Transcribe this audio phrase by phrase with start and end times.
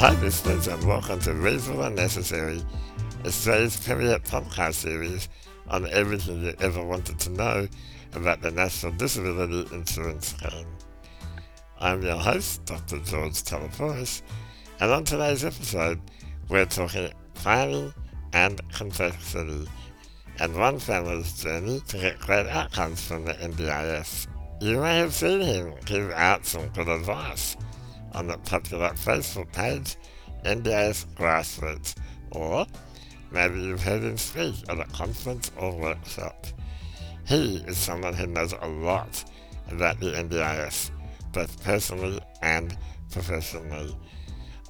[0.00, 2.62] Hi listeners and um, welcome to Reasonable and Necessary,
[3.26, 5.28] Australia's premier podcast series
[5.68, 7.68] on everything you ever wanted to know
[8.14, 10.66] about the National Disability Insurance Scheme.
[11.80, 13.00] I'm your host, Dr.
[13.00, 14.22] George Taleporos,
[14.80, 16.00] and on today's episode,
[16.48, 17.92] we're talking planning
[18.32, 19.68] and complexity,
[20.38, 24.28] and one family's journey to get great outcomes from the NDIS.
[24.62, 27.58] You may have seen him give out some good advice
[28.12, 29.96] on the popular Facebook page
[30.44, 31.94] NDIS Grassroots,
[32.30, 32.66] or
[33.30, 36.46] maybe you've heard him speak at a conference or workshop.
[37.26, 39.24] He is someone who knows a lot
[39.70, 40.90] about the NDIS,
[41.32, 42.76] both personally and
[43.10, 43.96] professionally.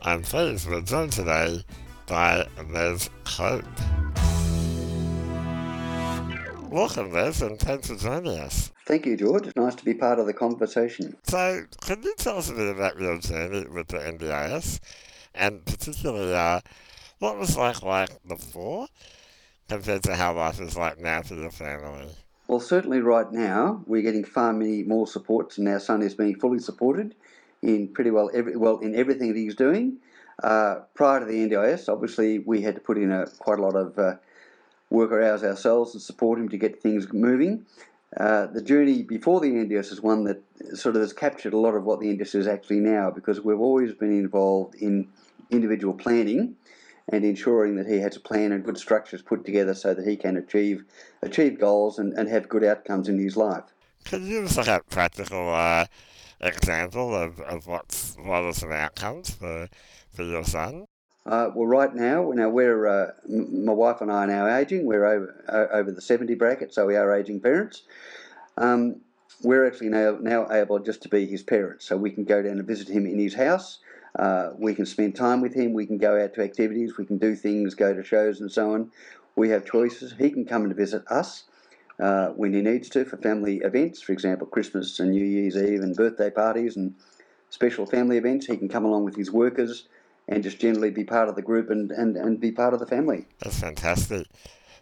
[0.03, 1.65] I'm pleased we're joined today
[2.07, 3.65] by Les Kolb.
[6.71, 8.71] Welcome, Les, and thanks for joining us.
[8.87, 9.49] Thank you, George.
[9.49, 11.17] It's nice to be part of the conversation.
[11.25, 14.79] So, can you tell us a bit about your journey with the NDIS,
[15.35, 16.61] and particularly uh,
[17.19, 18.87] what was life like before
[19.69, 22.07] compared to how life is like now for your family?
[22.47, 26.39] Well, certainly right now we're getting far many more supports, and our son is being
[26.39, 27.17] fully supported
[27.63, 29.99] in pretty well every well in everything that he's doing.
[30.41, 33.75] Uh, prior to the NDIS, obviously we had to put in a, quite a lot
[33.75, 34.15] of uh,
[34.91, 37.65] worker hours ourselves and support him to get things moving.
[38.17, 40.43] Uh, the journey before the NDIS is one that
[40.75, 43.61] sort of has captured a lot of what the NDIS is actually now because we've
[43.61, 45.09] always been involved in
[45.51, 46.57] individual planning
[47.09, 50.17] and ensuring that he has a plan and good structures put together so that he
[50.17, 50.85] can achieve
[51.23, 53.65] achieve goals and, and have good outcomes in his life.
[54.05, 55.87] Can you give us like a practical uh,
[56.41, 59.69] example of, of what's, what are some outcomes for,
[60.13, 60.87] for your son?
[61.27, 64.87] Uh, well, right now, now we're uh, m- my wife and I are now aging.
[64.87, 67.83] We're over uh, over the seventy bracket, so we are aging parents.
[68.59, 68.97] Um,
[69.43, 72.59] we're actually now now able just to be his parents, so we can go down
[72.59, 73.79] and visit him in his house.
[74.19, 75.73] Uh, we can spend time with him.
[75.73, 76.99] We can go out to activities.
[76.99, 78.91] We can do things, go to shows, and so on.
[79.37, 80.15] We have choices.
[80.19, 81.45] He can come and visit us
[82.01, 85.81] uh, when he needs to for family events, for example, Christmas and New Year's Eve
[85.83, 86.95] and birthday parties and
[87.51, 88.47] special family events.
[88.47, 89.89] He can come along with his workers
[90.31, 92.87] and just generally be part of the group and, and, and be part of the
[92.87, 93.27] family.
[93.41, 94.27] That's fantastic.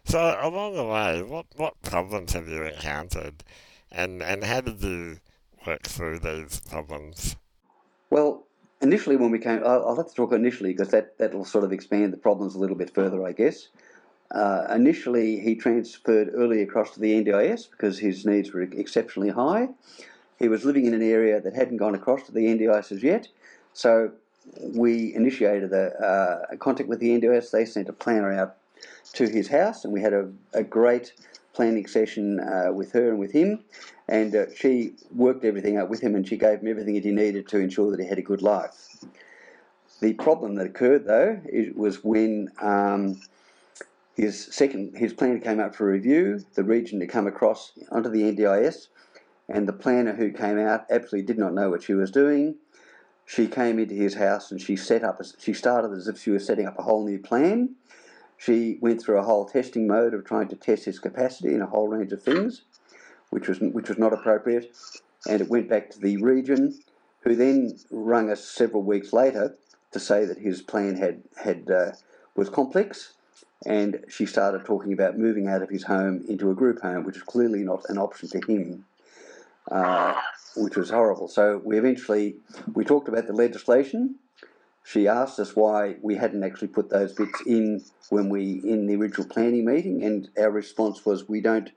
[0.05, 3.43] So along the way, what, what problems have you encountered
[3.91, 5.17] and, and how did you
[5.65, 7.35] work through these problems?
[8.09, 8.45] Well,
[8.81, 11.73] initially when we came, I'll, I'll have to talk initially because that, that'll sort of
[11.73, 13.69] expand the problems a little bit further, I guess.
[14.31, 19.69] Uh, initially, he transferred early across to the NDIS because his needs were exceptionally high.
[20.37, 23.27] He was living in an area that hadn't gone across to the NDIS as yet,
[23.73, 24.11] so
[24.61, 27.51] we initiated a, a, contact with the NDIS.
[27.51, 28.57] They sent a planner out
[29.13, 31.13] to his house, and we had a, a great
[31.53, 33.63] planning session uh, with her and with him.
[34.07, 37.11] And uh, she worked everything out with him, and she gave him everything that he
[37.11, 39.03] needed to ensure that he had a good life.
[40.01, 41.41] The problem that occurred, though,
[41.75, 43.19] was when um,
[44.15, 46.43] his second his plan came out for review.
[46.55, 48.87] The region had come across onto the NDIS,
[49.49, 52.55] and the planner who came out absolutely did not know what she was doing
[53.29, 55.21] she came into his house and she set up.
[55.21, 57.75] A, she started as if she was setting up a whole new plan.
[58.37, 61.67] She went through a whole testing mode of trying to test his capacity in a
[61.67, 62.63] whole range of things,
[63.29, 64.75] which was which was not appropriate.
[65.27, 66.79] And it went back to the region,
[67.19, 69.55] who then rang us several weeks later
[69.91, 71.91] to say that his plan had had uh,
[72.35, 73.13] was complex,
[73.63, 77.17] and she started talking about moving out of his home into a group home, which
[77.17, 78.85] is clearly not an option for him.
[79.69, 80.15] Uh,
[80.63, 81.27] which was horrible.
[81.27, 82.37] So we eventually
[82.73, 84.15] we talked about the legislation.
[84.83, 88.95] She asked us why we hadn't actually put those bits in when we in the
[88.95, 91.71] original planning meeting, and our response was we don't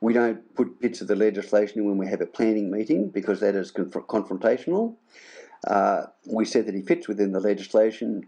[0.00, 3.40] we don't put bits of the legislation in when we have a planning meeting because
[3.40, 4.96] that is conf- confrontational.
[5.66, 8.26] Uh, we said that he fits within the legislation,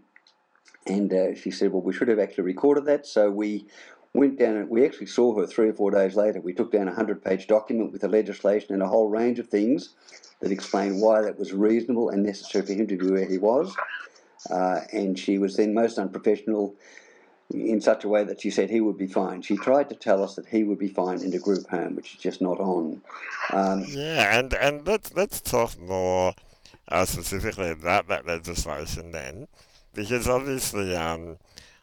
[0.87, 3.05] and uh, she said, well, we should have actually recorded that.
[3.05, 3.67] So we
[4.15, 6.39] went down and we actually saw her three or four days later.
[6.39, 9.47] We took down a 100 page document with the legislation and a whole range of
[9.47, 9.89] things
[10.39, 13.75] that explained why that was reasonable and necessary for him to be where he was.
[14.49, 16.75] Uh, and she was then most unprofessional
[17.51, 19.41] in such a way that she said he would be fine.
[19.41, 22.15] She tried to tell us that he would be fine in a group home, which
[22.15, 23.01] is just not on.
[23.51, 26.33] Um, yeah, and, and let's, let's talk more
[26.89, 29.47] uh, specifically about that legislation then,
[29.93, 31.37] because obviously um,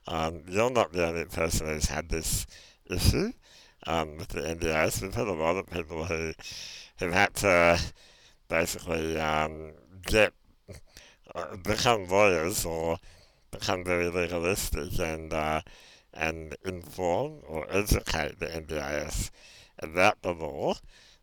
[0.06, 2.46] um, you're not the only person who's had this
[2.86, 3.32] issue
[3.86, 5.02] um, with the NDIS.
[5.02, 6.32] We've had a lot of people who
[6.96, 7.80] have had to
[8.48, 9.72] basically um,
[10.04, 10.32] get
[11.34, 12.98] uh, become lawyers or
[13.50, 15.60] become very legalistic and uh,
[16.14, 19.30] and inform or educate the NDIS
[19.78, 20.74] about the law.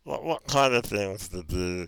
[0.03, 1.87] What what kind of things did you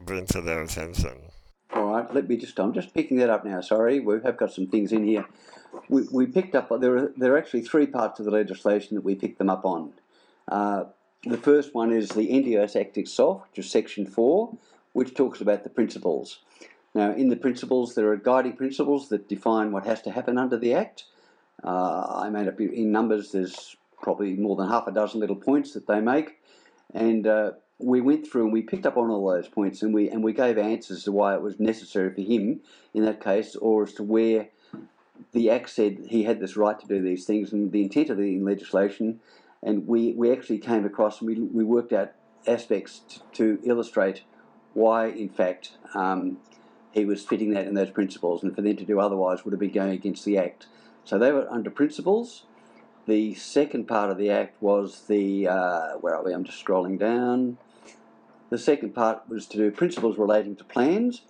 [0.00, 1.30] bring to their attention?
[1.72, 4.52] All right, let me just, I'm just picking that up now, sorry, we have got
[4.52, 5.24] some things in here.
[5.88, 9.04] We, we picked up, there are, there are actually three parts of the legislation that
[9.04, 9.92] we picked them up on.
[10.48, 10.84] Uh,
[11.24, 14.56] the first one is the NDIS Act itself, which is Section 4,
[14.92, 16.40] which talks about the principles.
[16.94, 20.56] Now, in the principles, there are guiding principles that define what has to happen under
[20.56, 21.04] the Act.
[21.62, 25.74] Uh, I made up in numbers, there's probably more than half a dozen little points
[25.74, 26.38] that they make.
[26.94, 30.10] And uh, we went through and we picked up on all those points and we
[30.10, 32.60] and we gave answers to why it was necessary for him
[32.94, 34.48] in that case, or as to where
[35.32, 38.18] the Act said he had this right to do these things and the intent of
[38.18, 39.20] the legislation.
[39.62, 42.12] And we, we actually came across and we, we worked out
[42.46, 44.22] aspects to, to illustrate
[44.72, 46.38] why, in fact, um,
[46.92, 49.60] he was fitting that in those principles, and for them to do otherwise would have
[49.60, 50.66] been going against the Act.
[51.04, 52.44] So they were under principles.
[53.06, 56.32] The second part of the Act was the, uh, where are we?
[56.32, 57.58] I'm just scrolling down.
[58.50, 61.22] The second part was to do principles relating to plans,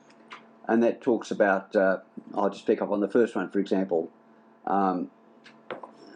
[0.71, 1.99] and that talks about, uh,
[2.33, 4.09] I'll just pick up on the first one, for example,
[4.69, 5.11] um,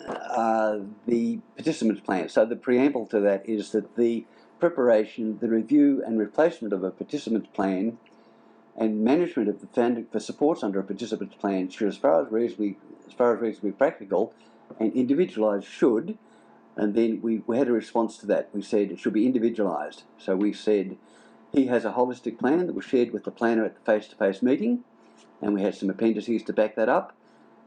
[0.07, 0.79] uh,
[1.09, 2.29] the participants' plan.
[2.29, 4.25] So the preamble to that is that the
[4.61, 7.99] preparation, the review and replacement of a participant's plan
[8.77, 12.31] and management of the funding for supports under a participant's plan should, as far as
[12.31, 12.79] reasonably,
[13.09, 14.33] as far as reasonably practical
[14.79, 16.17] and individualised, should
[16.77, 18.51] and then we, we had a response to that.
[18.53, 20.03] We said it should be individualised.
[20.19, 20.97] So we said
[21.55, 24.17] he has a holistic plan that was shared with the planner at the face to
[24.17, 24.85] face meeting,
[25.41, 27.15] and we had some appendices to back that up.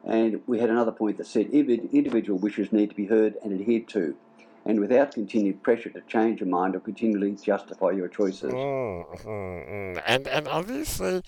[0.03, 3.87] And we had another point that said individual wishes need to be heard and adhered
[3.89, 4.15] to,
[4.65, 8.53] and without continued pressure to change your mind or continually justify your choices.
[8.53, 10.03] Mm, mm, mm.
[10.05, 11.23] And, and obviously,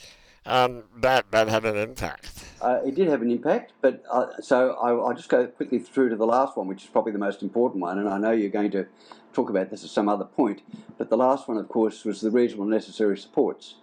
[0.45, 2.45] um, that that had an impact.
[2.61, 6.09] Uh, it did have an impact, but uh, so I, will just go quickly through
[6.09, 8.49] to the last one, which is probably the most important one, and I know you're
[8.49, 8.85] going to
[9.33, 10.61] talk about this at some other point.
[10.97, 13.75] But the last one, of course, was the reasonable necessary supports.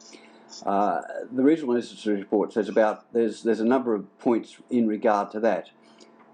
[0.65, 1.03] Uh,
[1.33, 2.55] the reasonable necessary supports.
[2.55, 5.71] There's about there's there's a number of points in regard to that,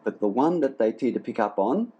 [0.04, 1.92] but the one that they tend to pick up on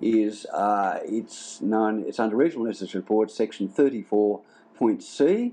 [0.00, 4.40] is uh, it's known it's under reasonable necessary supports, section 34
[4.76, 5.52] point C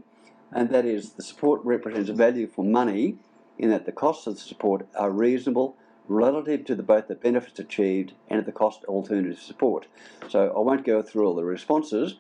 [0.52, 3.18] and that is the support represents a value for money
[3.58, 5.76] in that the costs of the support are reasonable
[6.08, 9.88] relative to the, both the benefits achieved and the cost of alternative support.
[10.30, 12.16] So I won't go through all the responses,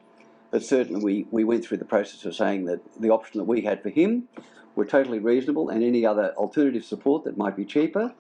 [0.51, 3.62] but certainly we, we went through the process of saying that the option that we
[3.62, 4.28] had for him
[4.75, 8.13] were totally reasonable and any other alternative support that might be cheaper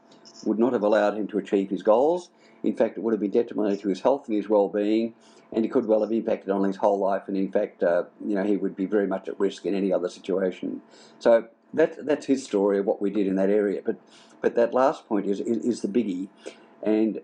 [0.45, 2.29] would not have allowed him to achieve his goals.
[2.63, 5.13] In fact, it would have been detrimental to his health and his well-being
[5.51, 7.23] and it could well have impacted on his whole life.
[7.27, 9.93] And in fact, uh, you know, he would be very much at risk in any
[9.93, 10.81] other situation.
[11.19, 13.81] So that that's his story of what we did in that area.
[13.83, 13.97] But
[14.41, 16.29] but that last point is is, is the biggie,
[16.83, 17.21] and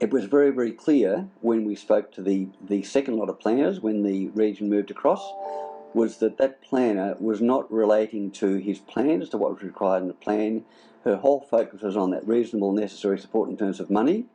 [0.00, 3.80] it was very very clear when we spoke to the the second lot of planners
[3.80, 5.32] when the region moved across.
[5.94, 10.08] Was that that planner was not relating to his plans to what was required in
[10.08, 10.64] the plan.
[11.04, 14.26] Her whole focus was on that reasonable, necessary support in terms of money,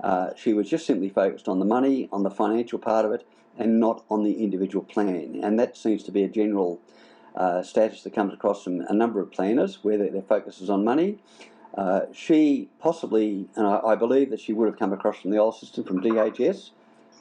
[0.00, 3.26] uh, she was just simply focused on the money, on the financial part of it,
[3.56, 5.40] and not on the individual plan.
[5.42, 6.80] And that seems to be a general
[7.34, 10.70] uh, status that comes across from a number of planners where their, their focus is
[10.70, 11.18] on money.
[11.76, 15.38] Uh, she possibly, and I, I, believe that she would have come across from the
[15.38, 16.70] old system from DHS,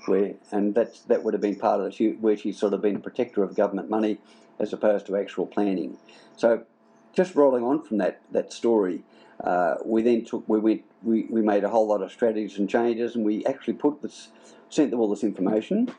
[0.05, 2.81] where and that's that would have been part of it, she, where she's sort of
[2.81, 4.19] been a protector of government money
[4.59, 5.97] as opposed to actual planning.
[6.37, 6.65] So,
[7.13, 9.01] just rolling on from that that story,
[9.43, 12.69] uh, we then took, we went, we, we made a whole lot of strategies and
[12.69, 14.29] changes, and we actually put this,
[14.69, 15.93] sent them all this information.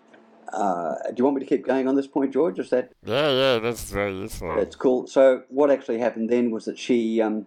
[0.55, 2.59] Uh, do you want me to keep going on this point, George?
[2.59, 2.93] Is that?
[3.05, 4.55] Yeah, yeah, that's very useful.
[4.55, 5.07] That's cool.
[5.07, 7.47] So what actually happened then was that she, um,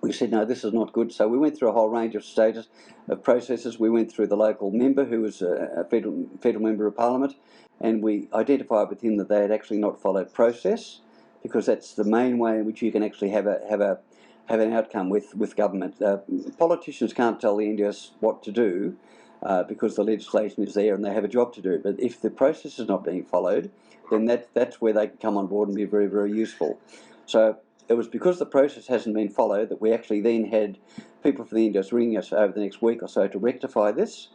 [0.00, 1.12] we said, no, this is not good.
[1.12, 2.68] So we went through a whole range of status
[3.08, 3.78] of processes.
[3.78, 7.34] We went through the local member, who was a, federal federal member of parliament,
[7.80, 11.00] and we identified with him that they had actually not followed process,
[11.42, 13.98] because that's the main way in which you can actually have a have a
[14.46, 16.00] have an outcome with, with government.
[16.02, 16.18] Uh,
[16.58, 18.96] politicians can't tell the NDIS what to do
[19.42, 21.78] uh, because the legislation is there and they have a job to do.
[21.82, 23.70] But if the process is not being followed,
[24.10, 26.78] then that, that's where they can come on board and be very, very useful.
[27.26, 27.58] So
[27.88, 30.78] it was because the process hasn't been followed that we actually then had
[31.22, 34.28] people from the NDIS ringing us over the next week or so to rectify this.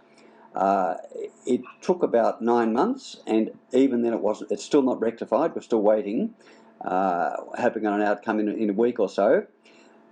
[0.56, 0.96] Uh,
[1.46, 4.52] it took about nine months, and even then, it wasn't.
[4.52, 5.54] It's still not rectified.
[5.54, 6.34] We're still waiting,
[6.84, 9.46] uh, hoping on an outcome in, in a week or so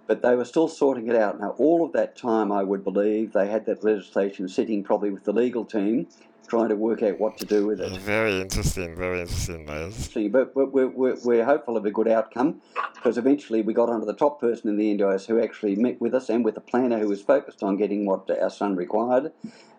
[0.08, 1.40] but they were still sorting it out.
[1.40, 5.24] Now, all of that time, I would believe, they had that legislation sitting probably with
[5.24, 6.08] the legal team,
[6.48, 7.92] trying to work out what to do with it.
[8.02, 10.10] Very interesting, very interesting, Les.
[10.30, 12.62] But, but we're, we're, we're, hopeful of a good outcome
[12.94, 16.14] because eventually we got onto the top person in the NDIS who actually met with
[16.14, 19.32] us and with a planner who was focused on getting what our son required.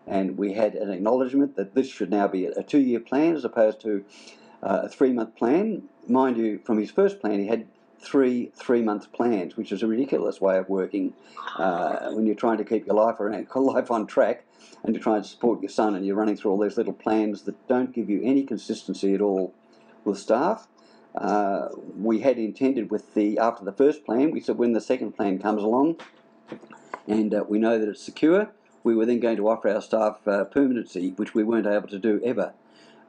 [0.05, 3.43] And we had an acknowledgement that this should now be a two year plan as
[3.43, 4.03] opposed to
[4.63, 5.83] uh, a three month plan.
[6.07, 7.67] Mind you, from his first plan, he had
[7.99, 11.13] three three month plans, which is a ridiculous way of working
[11.57, 14.45] uh, when you're trying to keep your life around life on track
[14.83, 17.43] and you're trying to support your son and you're running through all these little plans
[17.43, 19.53] that don't give you any consistency at all
[20.03, 20.67] with staff.
[21.15, 25.13] Uh, we had intended with the after the first plan, we said when the second
[25.13, 25.97] plan comes along,
[27.07, 28.51] and uh, we know that it's secure,
[28.83, 31.97] we were then going to offer our staff uh, permanency, which we weren't able to
[31.97, 32.53] do ever.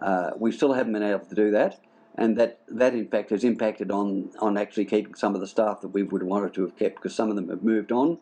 [0.00, 1.80] Uh, we still haven't been able to do that,
[2.18, 5.80] and that, that in fact has impacted on, on actually keeping some of the staff
[5.80, 8.18] that we would have wanted to have kept because some of them have moved on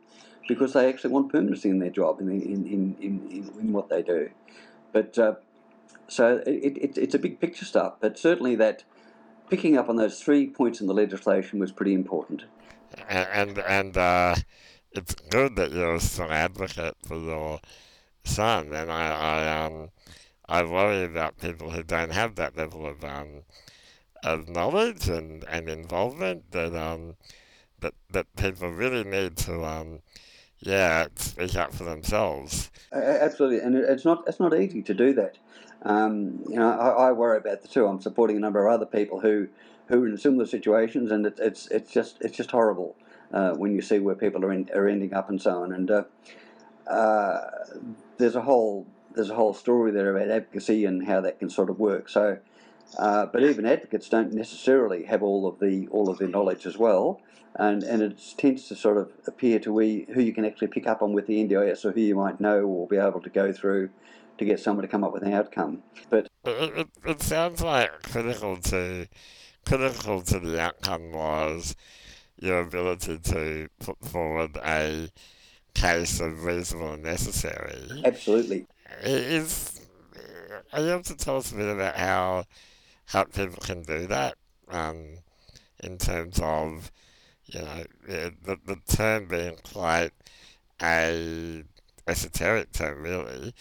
[0.47, 4.03] because they actually want permanency in their job in, in, in, in, in what they
[4.03, 4.31] do.
[4.93, 5.37] But uh,
[6.09, 8.85] so it, it, it's a big picture stuff, but certainly that
[9.49, 12.45] picking up on those three points in the legislation was pretty important.
[13.09, 14.37] And and uh,
[14.93, 17.61] it's good that you're still advocate for your
[18.25, 19.91] son, and I I um
[20.49, 23.43] I worry about people who don't have that level of um
[24.27, 27.17] of knowledge and, and involvement that um
[27.81, 30.01] that that people really need to um
[30.59, 32.71] yeah speak up for themselves.
[32.93, 35.39] Absolutely, and it's not it's not easy to do that.
[35.83, 37.87] Um, you know, I, I, worry about the two.
[37.87, 39.49] I'm supporting a number of other people who
[39.87, 42.97] who are in similar situations, and it, it's it's just it's just horrible
[43.33, 45.73] uh, when you see where people are in, are ending up and so on.
[45.73, 46.05] And uh,
[46.89, 47.41] uh,
[48.19, 51.71] there's a whole there's a whole story there about advocacy and how that can sort
[51.71, 52.09] of work.
[52.09, 52.39] So,
[52.99, 56.79] uh, but even advocates don't necessarily have all of the all of the knowledge as
[56.79, 57.21] well,
[57.57, 60.87] and and it tends to sort of appear to we who you can actually pick
[60.87, 63.53] up on with the NDIS or who you might know or be able to go
[63.53, 63.91] through
[64.39, 65.83] to get someone to come up with an outcome.
[66.11, 69.09] But it, it, it sounds like critical to
[69.65, 71.75] critical to the outcome was
[72.39, 75.09] your ability to put forward a
[75.75, 78.03] case of reasonable and necessary.
[78.05, 78.67] Absolutely.
[79.03, 79.81] Is
[80.73, 82.45] are you able to tell us a bit about how
[83.07, 84.35] how people can do that?
[84.69, 85.19] Um,
[85.81, 86.91] in terms of
[87.47, 90.11] you know the the term being quite
[90.83, 91.63] a
[92.07, 93.55] esoteric term, really,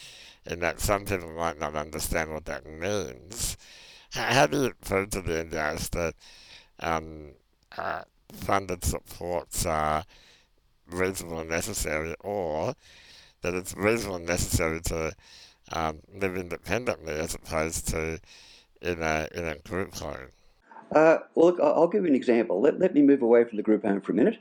[0.45, 3.57] in that some people might not understand what that means.
[4.11, 6.15] How do you prove to the NDIS that
[6.79, 7.31] um,
[7.77, 10.05] uh, funded supports are
[10.89, 12.75] reasonable and necessary, or
[13.41, 15.13] that it's reasonable and necessary to
[15.71, 18.19] um, live independently as opposed to
[18.85, 20.29] in a in a group home?
[20.91, 22.61] Uh, well, look, I'll give you an example.
[22.61, 24.37] Let, let me move away from the group home for a minute.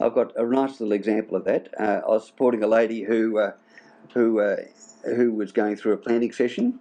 [0.00, 1.68] I've got a nice little example of that.
[1.78, 3.52] Uh, I was supporting a lady who uh,
[4.14, 4.56] who uh,
[5.04, 6.78] who was going through a planning session,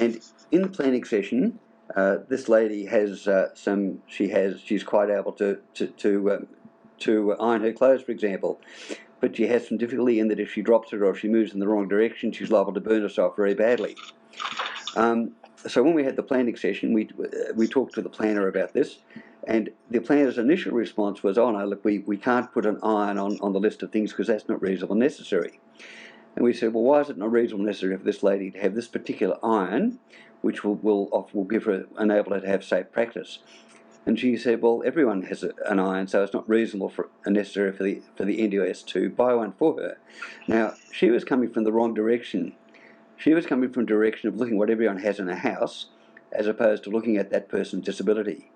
[0.00, 0.20] and
[0.52, 1.58] in the planning session,
[1.96, 4.02] uh, this lady has uh, some.
[4.06, 4.60] She has.
[4.60, 6.46] She's quite able to to to, um,
[7.00, 8.60] to iron her clothes, for example.
[9.20, 11.54] But she has some difficulty in that if she drops it or if she moves
[11.54, 13.96] in the wrong direction, she's liable to burn herself very badly.
[14.96, 15.32] Um,
[15.66, 17.08] so when we had the planning session, we
[17.54, 18.98] we talked to the planner about this,
[19.46, 23.18] and the planner's initial response was, "Oh no, look, we, we can't put an iron
[23.18, 25.60] on, on the list of things because that's not reasonable necessary."
[26.36, 28.74] And we said, well, why is it not reasonable necessary for this lady to have
[28.74, 30.00] this particular iron,
[30.40, 33.38] which will will, will give her enable her to have safe practice?
[34.06, 37.72] And she said, well, everyone has a, an iron, so it's not reasonable for necessary
[37.72, 39.98] for the for the NDIS to buy one for her.
[40.46, 42.54] Now she was coming from the wrong direction.
[43.16, 45.86] She was coming from direction of looking what everyone has in a house,
[46.32, 48.50] as opposed to looking at that person's disability.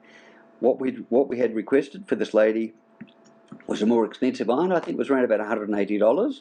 [0.60, 2.74] What we what we had requested for this lady
[3.66, 4.72] was a more expensive iron.
[4.72, 6.40] I think it was around about $180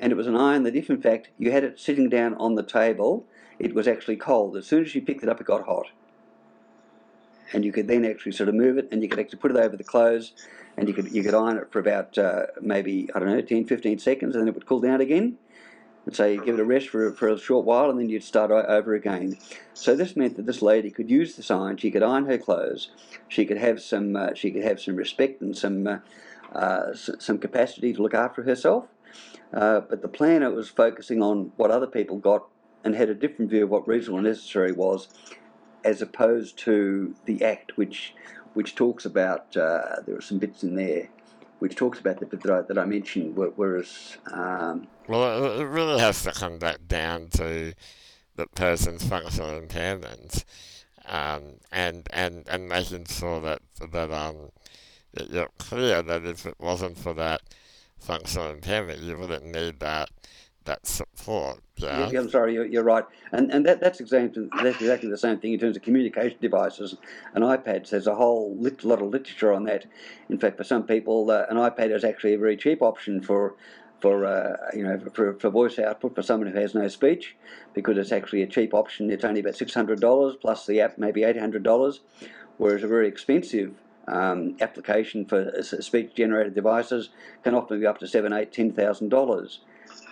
[0.00, 2.54] and it was an iron that if in fact you had it sitting down on
[2.54, 3.26] the table,
[3.58, 4.56] it was actually cold.
[4.56, 5.86] As soon as you picked it up, it got hot.
[7.52, 9.56] And you could then actually sort of move it and you could actually put it
[9.56, 10.32] over the clothes
[10.76, 13.66] and you could you could iron it for about uh, maybe, I don't know, 10,
[13.66, 15.38] 15 seconds and then it would cool down again.
[16.06, 18.24] And so you give it a rest for, for a short while and then you'd
[18.24, 19.38] start over again.
[19.72, 22.90] So this meant that this lady could use this iron, she could iron her clothes,
[23.28, 25.98] she could have some, uh, she could have some respect and some, uh,
[26.54, 28.84] uh some capacity to look after herself
[29.54, 32.46] uh, but the planner was focusing on what other people got
[32.82, 35.08] and had a different view of what reasonable and necessary was,
[35.84, 38.14] as opposed to the Act, which
[38.54, 41.08] which talks about uh, there are some bits in there
[41.58, 44.16] which talks about the bit that I, mentioned, whereas.
[44.32, 47.74] Um, well, it really has to come back down to
[48.36, 50.44] the person's functional impairment,
[51.06, 53.60] um, and and and making sure that
[53.92, 54.50] that um
[55.30, 57.42] you're clear that if it wasn't for that
[57.98, 60.10] functional impairment, you wouldn't need that
[60.64, 61.60] that support.
[61.76, 65.38] Yeah, I'm sorry, you're, you're, right, and and that, that's exactly that's exactly the same
[65.38, 66.96] thing in terms of communication devices
[67.34, 67.90] and iPads.
[67.90, 69.86] There's a whole lit, lot of literature on that.
[70.28, 73.54] In fact, for some people, uh, an iPad is actually a very cheap option for.
[74.00, 77.36] For uh, you know, for, for voice output for someone who has no speech,
[77.72, 79.10] because it's actually a cheap option.
[79.10, 82.00] It's only about six hundred dollars plus the app, maybe eight hundred dollars.
[82.58, 83.72] Whereas a very expensive
[84.06, 87.10] um, application for speech generated devices
[87.44, 89.60] can often be up to seven, eight, ten thousand dollars.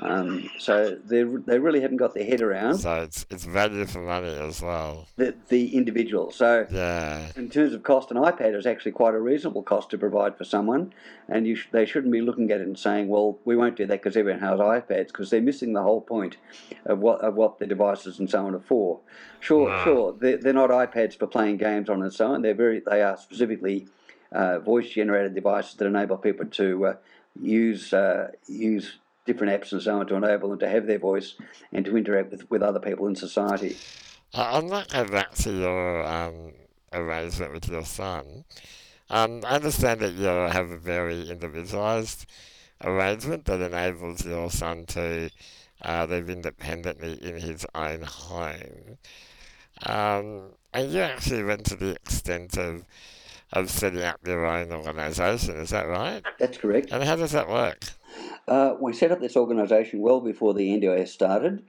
[0.00, 2.78] Um, so they they really haven't got their head around.
[2.78, 5.06] So it's it's value for money as well.
[5.16, 6.30] The the individual.
[6.30, 7.28] So yeah.
[7.36, 10.44] in terms of cost, an iPad is actually quite a reasonable cost to provide for
[10.44, 10.92] someone,
[11.28, 13.86] and you sh- they shouldn't be looking at it and saying, well, we won't do
[13.86, 16.36] that because everyone has iPads, because they're missing the whole point
[16.86, 19.00] of what of what the devices and so on are for.
[19.40, 19.84] Sure, wow.
[19.84, 22.42] sure, they're, they're not iPads for playing games on and so on.
[22.42, 23.88] They're very they are specifically
[24.32, 26.94] uh, voice generated devices that enable people to uh,
[27.40, 31.34] use uh, use different apps and so on to enable them to have their voice
[31.72, 33.76] and to interact with, with other people in society.
[34.34, 36.52] I might go back to your um,
[36.92, 38.44] arrangement with your son.
[39.10, 42.26] Um, I understand that you have a very individualised
[42.82, 45.30] arrangement that enables your son to
[45.82, 48.98] uh, live independently in his own home.
[49.84, 52.84] Um, and you actually went to the extent of
[53.52, 56.24] of setting up your own organisation, is that right?
[56.38, 56.88] That's correct.
[56.90, 57.84] And how does that work?
[58.48, 61.62] Uh, we set up this organisation well before the NDIS started.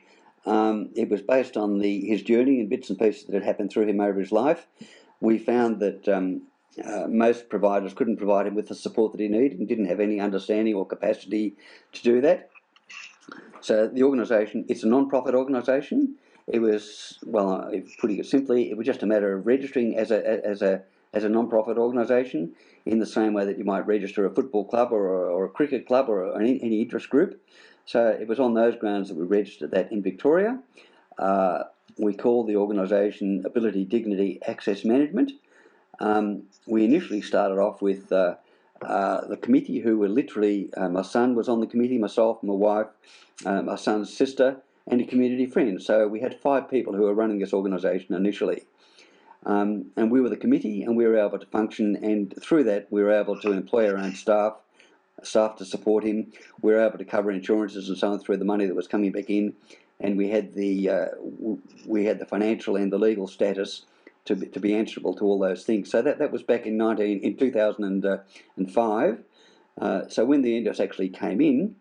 [0.46, 3.72] Um, it was based on the his journey and bits and pieces that had happened
[3.72, 4.68] through him over his life.
[5.22, 6.44] We found that um,
[6.84, 10.00] uh, most providers couldn't provide him with the support that he needed and didn't have
[10.00, 11.56] any understanding or capacity
[11.94, 12.50] to do that.
[13.62, 16.16] So the organisation, it's a non-profit organisation.
[16.48, 20.12] It was, well, uh, putting it simply, it was just a matter of registering as
[20.12, 22.54] a as a as a non-profit organisation
[22.86, 25.50] in the same way that you might register a football club or a, or a
[25.50, 27.40] cricket club or any, any, interest group.
[27.86, 30.60] So it was on those grounds that we registered that in Victoria.
[31.18, 31.64] Uh,
[31.98, 35.34] we called the organisation Ability, Dignity, Access Management.
[36.00, 38.36] Um, we initially started off with uh,
[38.82, 42.54] uh, the committee, who were literally uh, my son was on the committee, myself, my
[42.54, 42.88] wife,
[43.46, 45.82] uh, my son's sister, and a community friend.
[45.82, 48.64] So we had five people who were running this organisation initially.
[49.46, 51.98] Um, and we were the committee, and we were able to function.
[51.98, 54.54] And through that, we were able to employ our own staff,
[55.22, 56.32] staff to support him.
[56.62, 59.12] We were able to cover insurances and so on through the money that was coming
[59.12, 59.54] back in,
[60.00, 61.06] and we had the uh,
[61.86, 63.86] we had the financial and the legal status
[64.26, 65.92] to be, to be answerable to all those things.
[65.92, 68.06] So that that was back in nineteen in two thousand
[68.58, 69.24] and five.
[69.80, 71.76] Uh, so when the NDIS actually came in,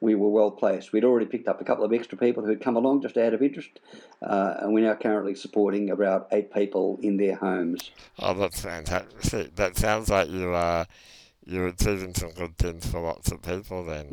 [0.00, 0.92] we were well placed.
[0.92, 3.42] We'd already picked up a couple of extra people who'd come along just out of
[3.42, 3.80] interest,
[4.22, 7.90] uh, and we're now currently supporting about eight people in their homes.
[8.18, 9.56] Oh, that's fantastic!
[9.56, 10.86] That sounds like you are
[11.48, 14.06] you're achieving some good things for lots of people then.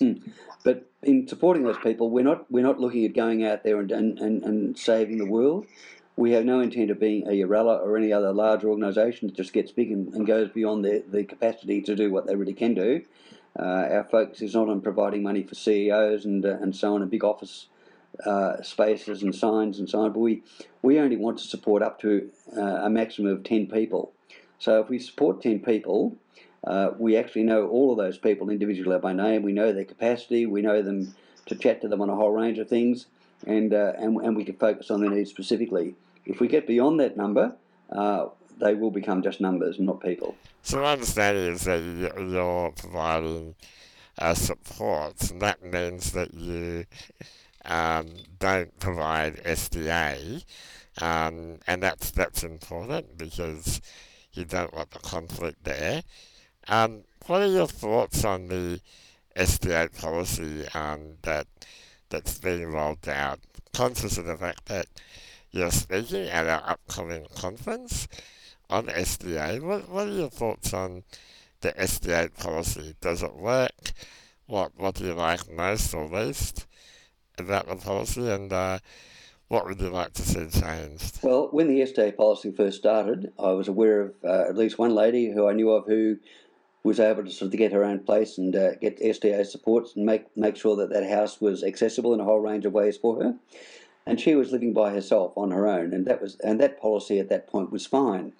[0.00, 0.30] Mm-hmm.
[0.62, 3.90] But in supporting those people, we're not we're not looking at going out there and,
[3.90, 5.66] and, and, and saving the world.
[6.14, 9.54] We have no intent of being a Yooralla or any other large organisation that just
[9.54, 12.74] gets big and, and goes beyond their, their capacity to do what they really can
[12.74, 13.02] do.
[13.58, 17.02] Uh, our focus is not on providing money for CEOs and, uh, and so on,
[17.02, 17.66] and big office
[18.24, 20.42] uh, spaces and signs and so on, but we,
[20.82, 24.12] we only want to support up to uh, a maximum of 10 people.
[24.58, 26.16] So if we support 10 people,
[26.64, 30.46] uh, we actually know all of those people individually by name, we know their capacity,
[30.46, 31.14] we know them
[31.46, 33.06] to chat to them on a whole range of things,
[33.46, 35.94] and, uh, and, and we can focus on their needs specifically.
[36.24, 37.56] If we get beyond that number,
[38.62, 40.36] they will become just numbers, not people.
[40.62, 43.54] So my understanding is that you're providing
[44.18, 46.84] uh, support, and that means that you
[47.64, 50.44] um, don't provide SDA,
[51.00, 53.80] um, and that's that's important because
[54.32, 56.02] you don't want the conflict there.
[56.68, 58.80] Um, what are your thoughts on the
[59.36, 61.46] SDA policy um, that
[62.10, 63.40] that's being rolled out?
[63.72, 64.86] Conscious of the fact that
[65.50, 68.08] you're speaking at our upcoming conference,
[68.72, 69.60] on SDA.
[69.60, 71.04] What, what are your thoughts on
[71.60, 72.96] the SDA policy?
[73.00, 73.92] Does it work?
[74.46, 76.66] What what do you like most or least
[77.38, 78.78] about the policy, and uh,
[79.48, 81.20] what would you like to see changed?
[81.22, 84.94] Well, when the SDA policy first started, I was aware of uh, at least one
[84.94, 86.18] lady who I knew of who
[86.82, 90.04] was able to sort of get her own place and uh, get SDA supports and
[90.04, 93.22] make make sure that that house was accessible in a whole range of ways for
[93.22, 93.34] her
[94.06, 97.18] and she was living by herself on her own, and that was and that policy
[97.18, 98.32] at that point was fine.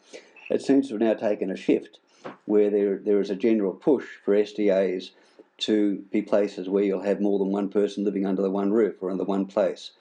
[0.51, 1.99] It seems to have now taken a shift
[2.47, 5.11] where there there is a general push for SDAs
[5.59, 8.97] to be places where you'll have more than one person living under the one roof
[9.01, 9.93] or the one place,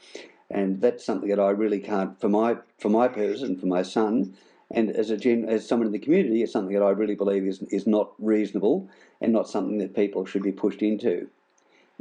[0.50, 4.36] and that's something that I really can't for my for my and for my son.
[4.74, 7.46] And as a gen, as someone in the community, it's something that I really believe
[7.46, 11.30] is is not reasonable and not something that people should be pushed into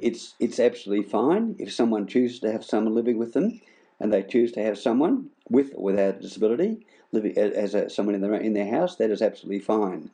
[0.01, 3.61] it's it's absolutely fine if someone chooses to have someone living with them,
[3.99, 8.15] and they choose to have someone with or without a disability living as a, someone
[8.15, 8.97] in their in their house.
[8.97, 10.11] That is absolutely fine.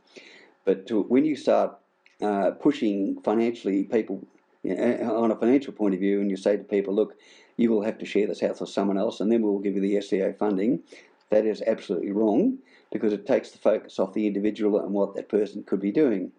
[0.64, 1.78] But to, when you start
[2.20, 4.26] uh, pushing financially people
[4.62, 7.14] you know, on a financial point of view, and you say to people, look,
[7.56, 9.80] you will have to share this house with someone else, and then we'll give you
[9.80, 10.82] the SDA funding.
[11.30, 12.58] That is absolutely wrong
[12.92, 16.32] because it takes the focus off the individual and what that person could be doing.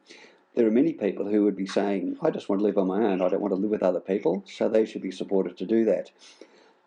[0.58, 3.04] There are many people who would be saying, I just want to live on my
[3.04, 5.68] own, I don't want to live with other people, so they should be supported to
[5.68, 6.10] do that.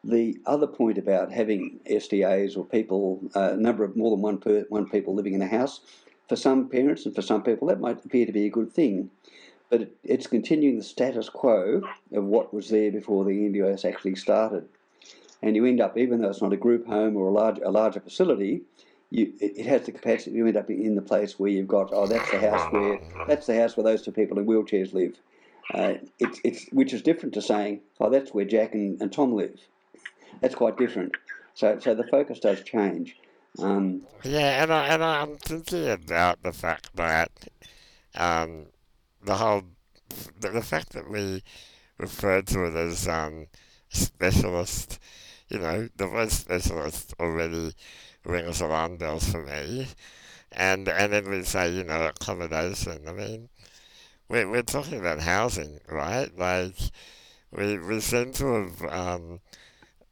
[0.02, 4.38] The other point about having SDAs or people, a uh, number of more than one,
[4.38, 5.83] per, one people living in a house,
[6.28, 9.09] for some parents and for some people that might appear to be a good thing.
[9.68, 11.80] But it, it's continuing the status quo
[12.12, 14.66] of what was there before the NDIS actually started.
[15.42, 17.70] And you end up, even though it's not a group home or a, large, a
[17.70, 18.62] larger facility,
[19.11, 22.07] you, it, has the capacity to end up in the place where you've got oh
[22.07, 25.16] that's the house where that's the house where those two people in wheelchairs live.
[25.75, 29.35] Uh, it's it's which is different to saying oh that's where Jack and, and Tom
[29.35, 29.61] live.
[30.40, 31.12] That's quite different.
[31.55, 33.16] So so the focus does change.
[33.59, 37.31] Um, yeah, and I, and I'm thinking about the fact that
[38.14, 38.66] um,
[39.25, 39.64] the whole
[40.38, 41.42] the, the, fact that we
[41.99, 43.49] refer to it as um,
[43.88, 45.01] specialist,
[45.49, 47.73] you know, the word specialist already
[48.24, 49.88] rings alarm bells for me.
[50.52, 53.09] And and then we say, you know, accommodation.
[53.09, 53.48] I mean,
[54.28, 56.37] we're, we're talking about housing, right?
[56.38, 56.74] Like,
[57.52, 59.40] we, we seem to have um,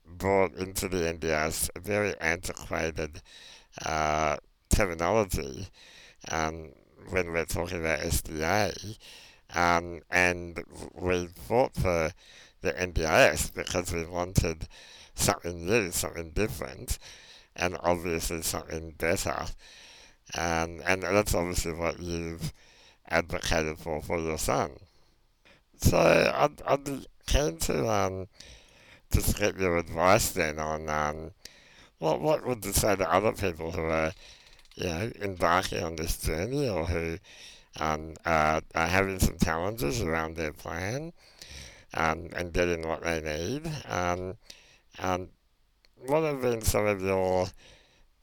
[0.06, 3.22] brought into the NDIS a very antiquated
[3.84, 4.36] uh,
[4.70, 5.68] terminology
[6.30, 6.70] um,
[7.10, 8.98] when we're talking about SDA.
[9.54, 10.62] Um, and
[10.94, 12.10] we fought for
[12.60, 14.68] the NDIS because we wanted
[15.14, 16.98] something new, something different
[17.58, 19.46] and obviously something better.
[20.34, 22.52] Um, and that's obviously what you've
[23.08, 24.72] advocated for for your son.
[25.76, 28.28] So I'd, I'd be keen to um,
[29.12, 31.30] just get your advice then on um,
[31.98, 34.12] what what would you say to other people who are
[34.74, 37.18] you know embarking on this journey or who
[37.80, 41.12] um, are, are having some challenges around their plan
[41.94, 43.70] um, and getting what they need.
[43.88, 44.36] Um,
[44.98, 45.28] um,
[46.06, 47.46] what have been some of your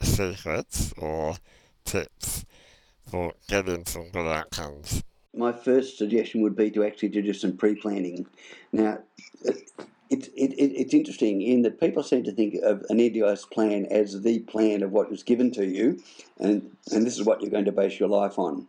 [0.02, 1.36] secrets or
[1.84, 2.46] tips
[3.10, 5.04] for getting some good outcomes?
[5.34, 8.26] My first suggestion would be to actually to do some pre-planning.
[8.72, 9.00] Now,
[9.44, 13.86] it, it, it, it's interesting in that people seem to think of an NDIS plan
[13.88, 16.02] as the plan of what was given to you,
[16.40, 18.68] and, and this is what you're going to base your life on.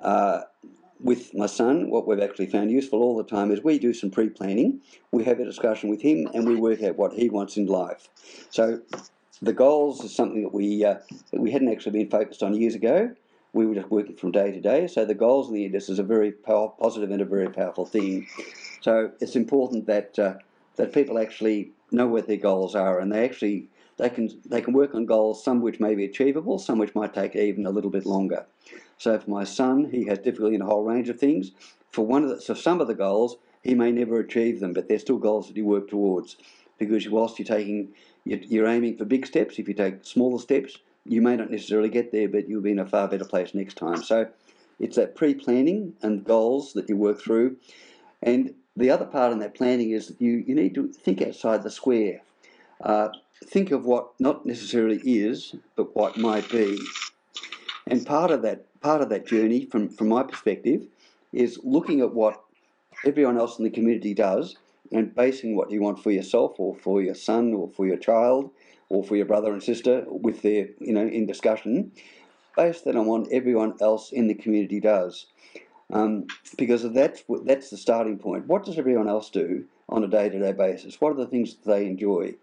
[0.00, 0.42] Uh,
[1.04, 4.10] with my son, what we've actually found useful all the time is we do some
[4.10, 4.80] pre planning,
[5.12, 8.08] we have a discussion with him, and we work out what he wants in life.
[8.50, 8.80] So
[9.42, 10.96] the goals is something that we, uh,
[11.30, 13.14] that we hadn't actually been focused on years ago.
[13.52, 14.86] We were just working from day to day.
[14.86, 18.26] So the goals in the NDIS is a very positive and a very powerful thing.
[18.80, 20.34] So it's important that uh,
[20.76, 24.72] that people actually know what their goals are and they actually they can they can
[24.72, 27.90] work on goals, some which may be achievable, some which might take even a little
[27.90, 28.46] bit longer.
[29.04, 31.50] So for my son, he has difficulty in a whole range of things.
[31.90, 34.88] For one of the, so some of the goals, he may never achieve them, but
[34.88, 36.38] they're still goals that he work towards.
[36.78, 37.90] Because whilst you're taking,
[38.24, 39.58] you're aiming for big steps.
[39.58, 42.78] If you take smaller steps, you may not necessarily get there, but you'll be in
[42.78, 44.02] a far better place next time.
[44.02, 44.26] So
[44.80, 47.58] it's that pre-planning and goals that you work through.
[48.22, 51.62] And the other part in that planning is that you, you need to think outside
[51.62, 52.22] the square.
[52.80, 53.10] Uh,
[53.44, 56.78] think of what not necessarily is, but what might be.
[57.86, 60.86] And part of that part of that journey, from, from my perspective,
[61.32, 62.44] is looking at what
[63.06, 64.56] everyone else in the community does
[64.92, 68.50] and basing what you want for yourself or for your son or for your child
[68.90, 71.90] or for your brother and sister with their, you know, in discussion,
[72.56, 75.26] based that on what everyone else in the community does.
[75.90, 76.26] Um,
[76.58, 78.46] because that's, that's the starting point.
[78.46, 81.00] What does everyone else do on a day to day basis?
[81.00, 82.34] What are the things that they enjoy?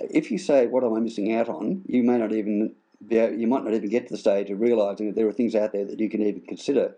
[0.00, 1.82] If you say, What am I missing out on?
[1.86, 2.74] you may not even
[3.08, 5.72] you might not even get to the stage of realizing that there are things out
[5.72, 6.96] there that you can even consider.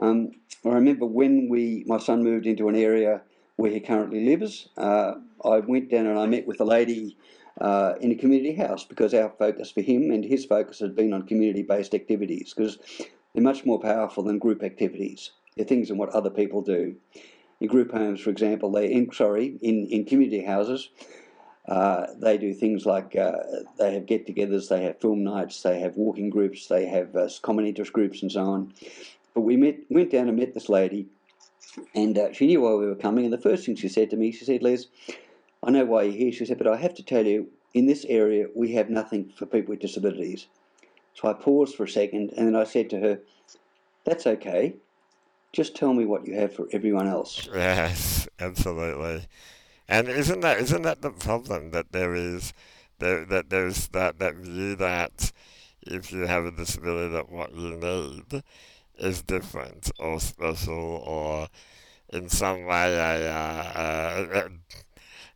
[0.00, 0.32] Um,
[0.64, 3.22] I remember when we, my son moved into an area
[3.56, 7.16] where he currently lives, uh, I went down and I met with a lady
[7.60, 11.12] uh, in a community house because our focus for him and his focus had been
[11.12, 12.78] on community based activities because
[13.34, 15.30] they're much more powerful than group activities.
[15.56, 16.96] They're things and what other people do.
[17.60, 20.88] In group homes, for example, they in sorry in, in community houses,
[21.68, 23.38] uh, they do things like uh,
[23.78, 27.28] they have get togethers, they have film nights, they have walking groups, they have uh,
[27.42, 28.74] common interest groups, and so on.
[29.34, 31.06] But we met, went down and met this lady,
[31.94, 33.24] and uh, she knew why we were coming.
[33.24, 34.86] And the first thing she said to me, she said, Les,
[35.62, 36.32] I know why you're here.
[36.32, 39.46] She said, but I have to tell you, in this area, we have nothing for
[39.46, 40.46] people with disabilities.
[41.14, 43.20] So I paused for a second, and then I said to her,
[44.04, 44.74] That's okay.
[45.52, 47.48] Just tell me what you have for everyone else.
[47.54, 49.26] Yes, absolutely.
[49.92, 52.54] And isn't that isn't that the problem that there is
[52.98, 55.30] there, that there's that, that view that
[55.82, 58.42] if you have a disability that what you need
[58.96, 61.48] is different or special or
[62.08, 64.46] in some way a,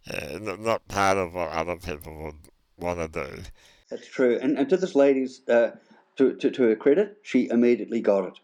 [0.09, 2.41] uh, not part of what other people would
[2.79, 3.43] want to do.
[3.91, 4.39] That's true.
[4.41, 5.73] And, and to this lady's, uh,
[6.17, 8.39] to, to, to her credit, she immediately got it.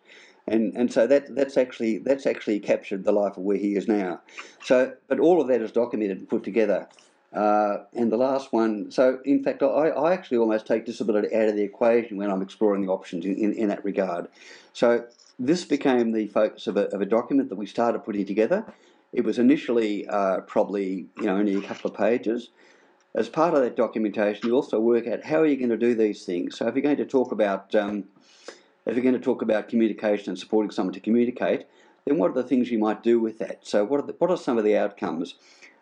[0.48, 3.86] And, and so that, that's actually that's actually captured the life of where he is
[3.86, 4.20] now.
[4.64, 6.88] So, but all of that is documented and put together.
[7.32, 11.48] Uh, and the last one, so in fact, I, I actually almost take disability out
[11.48, 14.28] of the equation when I'm exploring the options in, in, in that regard.
[14.74, 15.06] So
[15.38, 18.66] this became the focus of a, of a document that we started putting together.
[19.12, 22.50] It was initially uh, probably you know only a couple of pages.
[23.14, 25.94] As part of that documentation, you also work out how are you going to do
[25.94, 26.56] these things.
[26.56, 28.04] So if you're going to talk about um,
[28.86, 31.66] if you're going to talk about communication and supporting someone to communicate,
[32.04, 33.66] then what are the things you might do with that?
[33.66, 35.34] So what are the, what are some of the outcomes?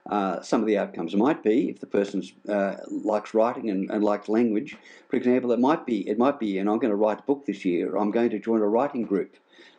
[0.08, 4.02] Uh, some of the outcomes might be if the person uh, likes writing and, and,
[4.02, 4.76] likes language.
[5.08, 7.44] For example, it might be it might be, and I'm going to write a book
[7.46, 7.96] this year.
[7.96, 9.36] I'm going to join a writing group,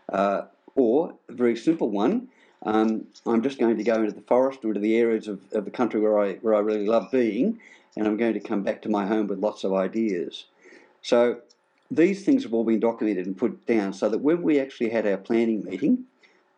[0.10, 0.44] uh,
[0.76, 2.28] or a very simple one.
[2.64, 5.66] Um, I'm just going to go into the forest or to the areas of, of
[5.66, 7.60] the country where I where I really love being,
[7.98, 10.46] and I'm going to come back to my home with lots of ideas.
[11.02, 11.42] So
[11.92, 15.06] these things have all been documented and put down so that when we actually had
[15.06, 16.06] our planning meeting,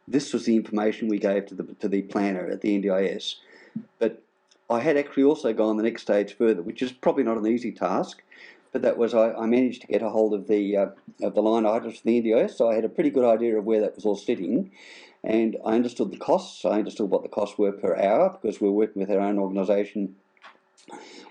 [0.07, 3.35] this was the information we gave to the to the planner at the NDIS.
[3.97, 4.21] But
[4.69, 7.71] I had actually also gone the next stage further, which is probably not an easy
[7.71, 8.21] task,
[8.71, 10.87] but that was I, I managed to get a hold of the uh,
[11.21, 13.65] of the line items for the NDIS, so I had a pretty good idea of
[13.65, 14.71] where that was all sitting,
[15.23, 16.63] and I understood the costs.
[16.63, 19.39] I understood what the costs were per hour because we are working with our own
[19.39, 20.15] organisation.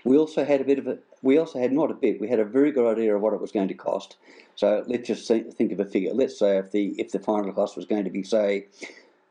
[0.03, 2.39] We also had a bit of a, we also had not a bit, we had
[2.39, 4.17] a very good idea of what it was going to cost.
[4.55, 6.13] So let's just think of a figure.
[6.13, 8.67] Let's say if the if the final cost was going to be say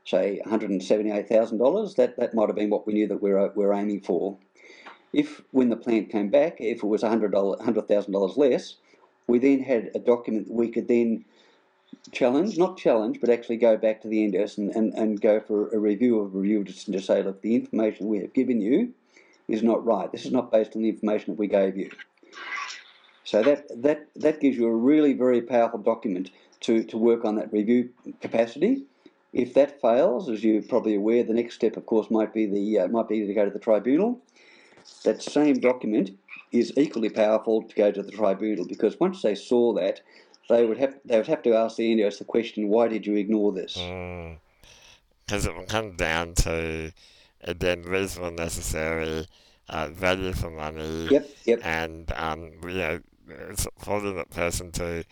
[0.05, 2.95] say one hundred and seventy eight thousand dollars, that that might have been what we
[2.95, 4.37] knew that we we're we're aiming for.
[5.13, 8.77] If when the plant came back, if it was hundred hundred thousand dollars less,
[9.27, 11.25] we then had a document that we could then
[12.11, 15.69] challenge, not challenge, but actually go back to the NDIS and, and, and go for
[15.71, 18.95] a review of review just to say, look, the information we have given you
[19.49, 20.11] is not right.
[20.11, 21.91] This is not based on the information that we gave you.
[23.25, 27.37] So that, that, that gives you a really very powerful document to, to work on
[27.37, 28.85] that review capacity.
[29.33, 32.81] If that fails, as you're probably aware, the next step, of course, might be the
[32.81, 34.21] uh, might be to go to the tribunal.
[35.05, 36.11] That same document
[36.51, 40.03] is equally powerful to go to the tribunal because once they saw that,
[40.51, 43.17] they would have they would have to ask the NDIS the question, why did you
[43.17, 43.73] ignore this?
[43.73, 45.49] Because mm.
[45.49, 46.93] it will come down to
[47.43, 49.27] again reasonable necessary
[49.69, 51.09] uh, value for money.
[51.11, 51.61] Yep, yep.
[51.65, 53.01] And um, you know,
[53.79, 55.05] holding that person to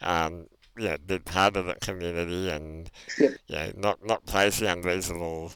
[0.00, 3.32] um, you know, be part of the community and yep.
[3.46, 5.52] you know, not not placing unreasonable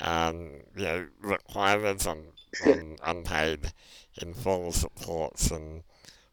[0.00, 2.24] um, you know requirements on,
[2.66, 3.72] on unpaid
[4.20, 5.82] informal supports and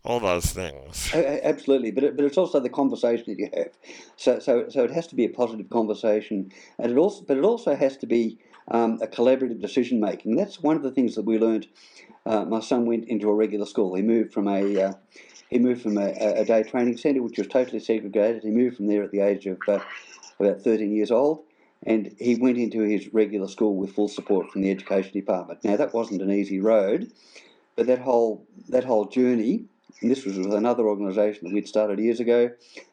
[0.04, 1.14] all those things.
[1.14, 3.70] Absolutely, but it, but it's also the conversation that you have.
[4.16, 7.44] So so so it has to be a positive conversation, and it also but it
[7.44, 10.36] also has to be um, a collaborative decision making.
[10.36, 11.68] That's one of the things that we learned.
[12.26, 13.96] Uh, my son went into a regular school.
[13.96, 14.94] He moved from a uh,
[15.50, 18.44] he moved from a, a, day training centre, which was totally segregated.
[18.44, 19.80] He moved from there at the age of uh,
[20.40, 21.44] about 13 years old,
[21.84, 25.64] and he went into his regular school with full support from the education department.
[25.64, 27.12] Now that wasn't an easy road,
[27.76, 29.66] but that whole that whole journey
[30.02, 32.50] and this was with another organisation that we'd started years ago.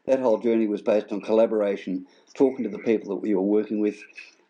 [0.07, 3.81] That whole journey was based on collaboration, talking to the people that we were working
[3.81, 3.99] with,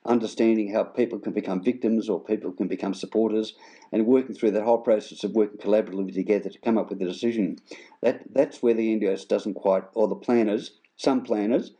[0.09, 3.55] understanding how people can become victims or people can become supporters,
[3.93, 7.05] and working through that whole process of working collaboratively together to come up with a
[7.05, 7.59] decision.
[8.03, 11.73] That that's where the NDIS doesn't quite, or the planners, some planners,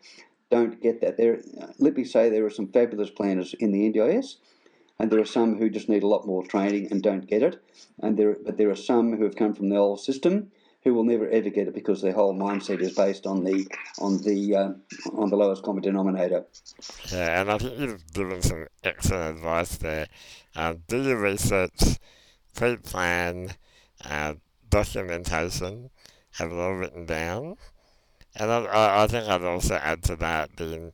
[0.51, 1.17] don't get that.
[1.17, 1.41] There,
[1.79, 4.37] let me say, there are some fabulous planners in the NDIS,
[4.99, 7.63] and there are some who just need a lot more training and don't get it.
[8.03, 10.51] And there, but there are some who have come from the old system
[10.89, 13.67] who will never ever get it because their whole mindset is based on the
[13.99, 14.73] on the uh,
[15.13, 16.47] on the lowest common denominator.
[17.13, 20.07] Yeah, and I think you've given some excellent advice there.
[20.57, 21.99] Um, do your research,
[22.55, 23.53] pre-plan,
[24.05, 24.35] uh,
[24.71, 25.91] documentation,
[26.33, 27.57] have it all written down,
[28.35, 30.93] and I, I think I'd also add to that the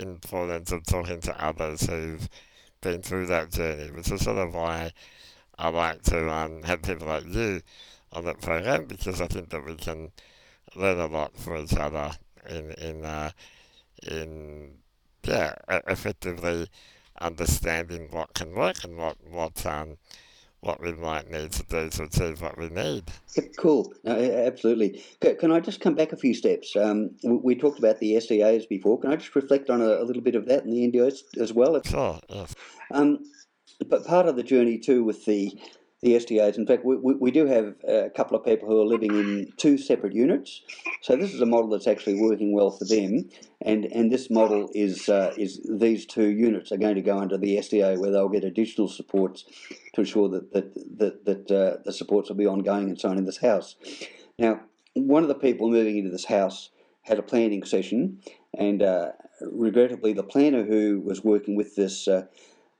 [0.00, 2.28] importance of talking to others who've
[2.80, 4.92] been through that journey, which is sort of why
[5.56, 7.62] I like to um, have people like you
[8.12, 10.10] on that program because I think that we can
[10.74, 12.12] learn a lot from each other
[12.48, 13.30] in in uh,
[14.02, 14.74] in
[15.24, 15.54] yeah
[15.86, 16.68] effectively
[17.20, 19.96] understanding what can work and what what um
[20.60, 23.04] what we might need to do to achieve what we need.
[23.56, 23.92] Cool.
[24.04, 25.04] absolutely.
[25.20, 26.74] Can I just come back a few steps?
[26.74, 28.98] Um, we talked about the SDAs before.
[28.98, 31.52] Can I just reflect on a, a little bit of that in the NDIS as
[31.52, 31.80] well?
[31.84, 32.56] Sure, yes.
[32.90, 33.20] Um,
[33.88, 35.56] but part of the journey too with the
[36.00, 36.56] the SDAs.
[36.56, 39.52] In fact, we, we, we, do have a couple of people who are living in
[39.56, 40.62] two separate units.
[41.02, 43.28] So this is a model that's actually working well for them.
[43.60, 47.36] And and this model is uh, is these two units are going to go under
[47.36, 49.44] the SDA where they'll get additional supports
[49.94, 53.18] to ensure that that that, that uh, the supports will be ongoing and so on
[53.18, 53.74] in this house.
[54.38, 54.60] Now,
[54.94, 56.70] one of the people moving into this house
[57.02, 58.20] had a planning session,
[58.56, 62.26] and uh, regrettably, the planner who was working with this uh,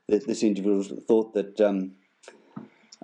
[0.06, 1.60] this individual thought that.
[1.60, 1.94] Um,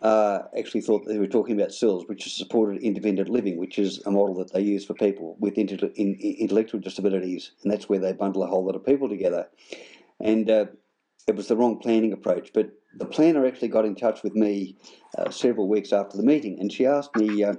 [0.05, 4.03] uh, actually thought they were talking about SILS, which is supported independent living, which is
[4.05, 7.99] a model that they use for people with inter- in, intellectual disabilities, and that's where
[7.99, 9.49] they bundle a whole lot of people together.
[10.21, 10.67] And uh,
[11.27, 12.51] it was the wrong planning approach.
[12.53, 14.77] But the planner actually got in touch with me
[15.17, 17.55] uh, several weeks after the meeting, and she asked me uh,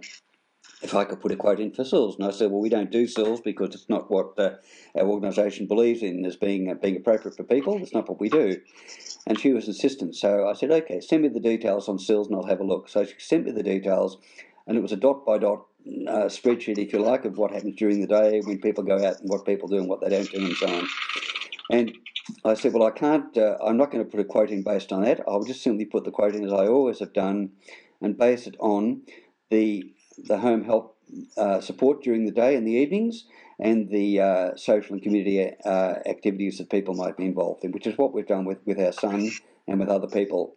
[0.81, 2.15] if I could put a quote in for SILS.
[2.15, 4.51] And I said, well, we don't do SILS because it's not what uh,
[4.95, 7.81] our organisation believes in as being, uh, being appropriate for people.
[7.81, 8.61] It's not what we do.
[9.25, 10.15] And she was insistent.
[10.15, 12.89] So I said, okay, send me the details on SILS and I'll have a look.
[12.89, 14.17] So she sent me the details,
[14.67, 15.65] and it was a dot by dot
[16.07, 19.19] uh, spreadsheet, if you like, of what happens during the day when people go out
[19.19, 20.87] and what people do and what they don't do and so on.
[21.71, 21.97] And
[22.43, 24.91] I said, well, I can't, uh, I'm not going to put a quote in based
[24.91, 25.21] on that.
[25.27, 27.51] I'll just simply put the quote in as I always have done
[28.01, 29.01] and base it on
[29.49, 30.97] the the home help
[31.37, 33.25] uh, support during the day and the evenings,
[33.59, 37.87] and the uh, social and community uh, activities that people might be involved in, which
[37.87, 39.29] is what we've done with, with our son
[39.67, 40.55] and with other people.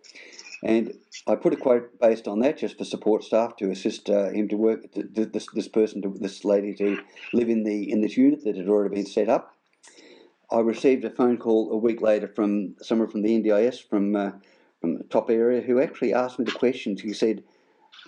[0.65, 0.95] And
[1.27, 4.49] I put a quote based on that just for support staff to assist uh, him
[4.49, 6.99] to work, to, this, this person, to, this lady to
[7.33, 9.55] live in the in this unit that had already been set up.
[10.51, 14.31] I received a phone call a week later from someone from the NDIS from uh,
[14.81, 17.03] from the top area who actually asked me the questions.
[17.03, 17.45] He said,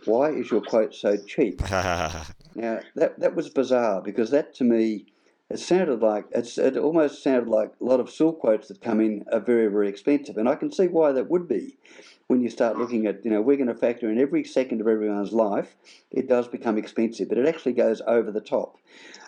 [0.04, 1.60] why is your quote so cheap?
[1.70, 5.06] now, that, that was bizarre because that to me,
[5.50, 9.00] it sounded like, it's, it almost sounded like a lot of SIL quotes that come
[9.00, 10.36] in are very, very expensive.
[10.36, 11.76] And I can see why that would be
[12.28, 14.86] when you start looking at, you know, we're going to factor in every second of
[14.86, 15.74] everyone's life,
[16.12, 18.76] it does become expensive, but it actually goes over the top.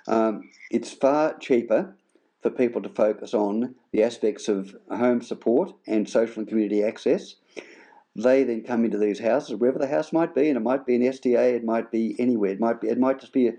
[0.06, 1.96] Um, it's far cheaper
[2.42, 7.34] for people to focus on the aspects of home support and social and community access
[8.14, 10.94] they then come into these houses, wherever the house might be, and it might be
[10.94, 13.54] an SDA, it might be anywhere, it might be, it might just be a,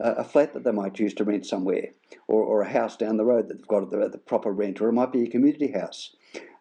[0.00, 1.90] a flat that they might choose to rent somewhere,
[2.26, 4.88] or, or a house down the road that they've got the, the proper rent, or
[4.88, 6.14] it might be a community house.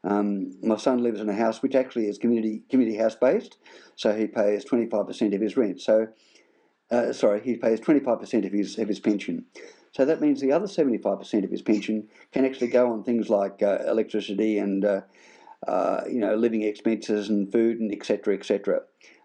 [0.04, 3.58] Um, my son lives in a house which actually is community community house based,
[3.96, 5.82] so he pays twenty five percent of his rent.
[5.82, 6.08] So,
[6.92, 9.46] uh, sorry, he pays twenty five percent of his of his pension.
[9.92, 13.04] So that means the other seventy five percent of his pension can actually go on
[13.04, 15.02] things like uh, electricity and uh,
[15.66, 18.36] uh, you know, living expenses and food and etc.
[18.36, 18.82] etc.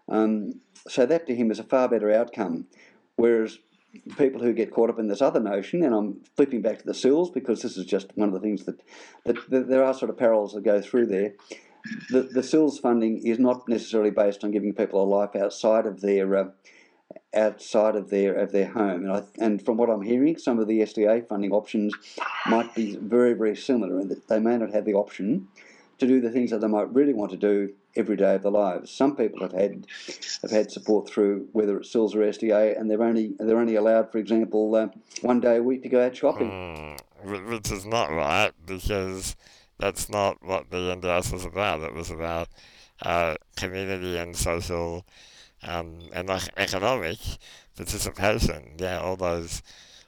[0.09, 2.67] Um, so that to him is a far better outcome.
[3.15, 3.59] Whereas
[4.17, 6.93] people who get caught up in this other notion, and I'm flipping back to the
[6.93, 8.81] SILS because this is just one of the things that,
[9.25, 11.33] that, that there are sort of parallels that go through there.
[12.09, 16.01] The, the SILS funding is not necessarily based on giving people a life outside of
[16.01, 16.49] their uh,
[17.35, 19.03] outside of their of their home.
[19.03, 21.93] And, I, and from what I'm hearing, some of the SDA funding options
[22.47, 25.49] might be very very similar, that they may not have the option
[26.07, 28.51] to do the things that they might really want to do every day of their
[28.51, 28.91] lives.
[28.91, 29.85] Some people have had
[30.41, 34.11] have had support through whether it's SILS or SDA, and they're only they're only allowed,
[34.11, 34.87] for example, uh,
[35.21, 36.49] one day a week to go out shopping.
[37.23, 39.35] Mm, which is not right because
[39.79, 41.81] that's not what the NDIS was about.
[41.81, 42.49] It was about
[43.01, 45.05] uh, community and social
[45.63, 47.19] um, and economic
[47.75, 48.75] participation.
[48.77, 49.61] Yeah, all those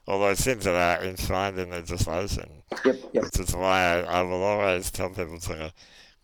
[0.07, 2.49] all those things that are enshrined in legislation.
[2.85, 3.23] Yep, yep.
[3.23, 5.73] Which is why I, I will always tell people to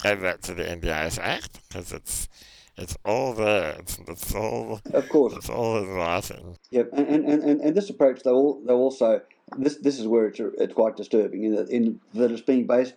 [0.04, 2.30] go back to the NDIS Act because it's
[2.78, 3.76] it's all there.
[3.80, 5.34] It's, it's all of course.
[5.36, 6.58] It's all in writing.
[6.72, 9.22] Yep, and and, and, and this approach they all they also
[9.58, 12.94] this this is where it's it's quite disturbing in that in that it's being based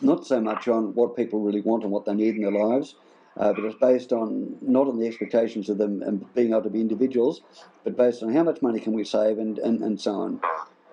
[0.00, 2.94] not so much on what people really want and what they need in their lives,
[3.36, 6.70] uh, but it's based on not on the expectations of them and being able to
[6.70, 7.42] be individuals,
[7.84, 10.40] but based on how much money can we save and, and, and so on.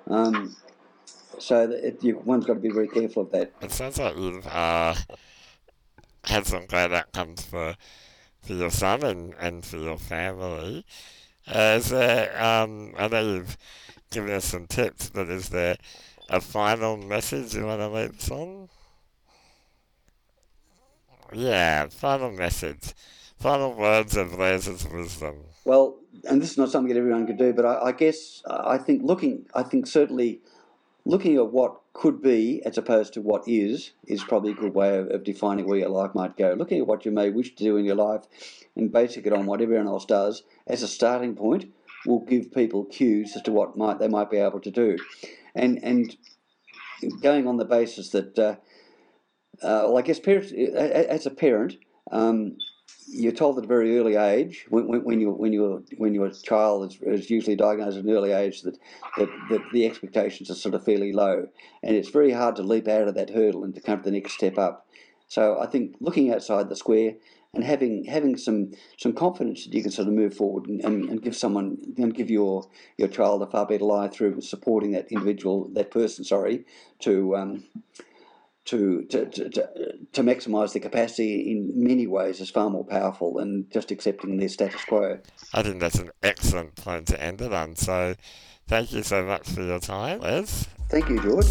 [0.08, 0.56] Um,
[1.40, 3.54] so it, you, one's got to be very careful of that.
[3.62, 4.96] It sounds like you've uh,
[6.26, 7.76] had some great outcomes for,
[8.42, 10.86] for your son and, and for your family.
[11.48, 13.58] Uh, is there, um, I know you've
[14.12, 15.78] given us some tips, but is there
[16.30, 18.70] a final message you want to leave us on?
[21.34, 22.94] Yeah, final message.
[23.40, 25.44] Final words of Les's wisdom.
[25.66, 25.98] Well,
[26.30, 29.04] and this is not something that everyone could do, but I, I guess I think
[29.04, 30.42] looking, I think certainly
[31.06, 34.98] looking at what could be as opposed to what is is probably a good way
[34.98, 36.54] of, of, defining where your life might go.
[36.54, 38.24] Looking at what you may wish to do in your life
[38.76, 41.72] and basing it on what everyone else does as a starting point
[42.06, 44.98] will give people cues as to what might they might be able to do,
[45.56, 46.18] and and
[47.22, 48.56] going on the basis that uh,
[49.62, 51.78] uh, I guess parents, as a parent,
[52.12, 52.58] um,
[53.08, 56.30] you're told at a very early age when, when, when you when your when your
[56.30, 58.78] child is, is usually diagnosed at an early age that,
[59.18, 61.48] that that the expectations are sort of fairly low,
[61.84, 64.12] and it's very hard to leap out of that hurdle and to come to the
[64.12, 64.88] next step up.
[65.28, 67.16] So I think looking outside the square
[67.54, 71.10] and having having some some confidence that you can sort of move forward and, and,
[71.10, 75.12] and give someone and give your your child a far better life through supporting that
[75.12, 76.66] individual that person sorry
[77.00, 77.64] to um,
[78.66, 79.50] to, to, to,
[80.14, 84.48] to, maximise the capacity in many ways is far more powerful than just accepting their
[84.48, 85.20] status quo.
[85.54, 87.76] I think that's an excellent point to end it on.
[87.76, 88.16] So
[88.68, 90.68] thank you so much for your time, Les.
[90.90, 91.48] Thank you, George.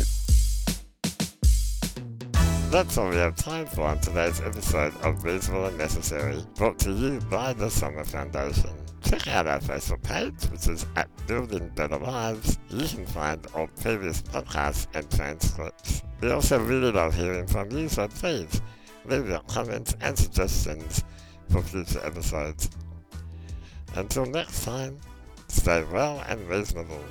[2.70, 6.92] That's all we have time for on today's episode of Reasonable and Necessary, brought to
[6.92, 8.70] you by the Summer Foundation.
[9.04, 12.58] Check out our Facebook page, which is at Building Better Lives.
[12.70, 16.02] You can find all previous podcasts and transcripts.
[16.22, 18.62] We also really love hearing from you, so please
[19.06, 21.02] leave your comments and suggestions
[21.50, 22.70] for future episodes.
[23.96, 25.00] Until next time,
[25.48, 27.04] stay well and reasonable.